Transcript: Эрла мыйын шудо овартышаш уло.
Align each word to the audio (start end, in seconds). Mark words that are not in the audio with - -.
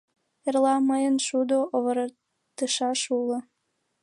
Эрла 0.47 0.75
мыйын 0.89 1.15
шудо 1.27 1.57
овартышаш 1.75 3.01
уло. 3.17 3.39